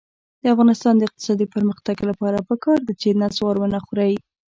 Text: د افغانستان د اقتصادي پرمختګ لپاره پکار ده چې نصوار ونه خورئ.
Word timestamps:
د 0.41 0.43
افغانستان 0.53 0.93
د 0.97 1.01
اقتصادي 1.07 1.45
پرمختګ 1.55 1.95
لپاره 2.09 2.45
پکار 2.49 2.79
ده 2.87 2.93
چې 3.01 3.17
نصوار 3.21 3.55
ونه 3.57 3.79
خورئ. 3.85 4.13